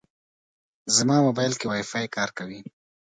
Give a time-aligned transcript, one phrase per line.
[0.95, 2.59] زما موبایل کې وايفای کار کوي.